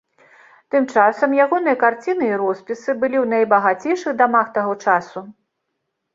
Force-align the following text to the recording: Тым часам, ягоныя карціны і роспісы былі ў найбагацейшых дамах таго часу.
Тым 0.75 0.83
часам, 0.95 1.35
ягоныя 1.45 1.77
карціны 1.83 2.25
і 2.31 2.39
роспісы 2.43 2.97
былі 3.05 3.17
ў 3.23 3.33
найбагацейшых 3.35 4.11
дамах 4.25 4.53
таго 4.59 4.73
часу. 4.89 5.19